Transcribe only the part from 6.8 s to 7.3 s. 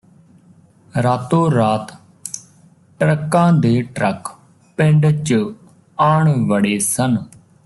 ਸਨ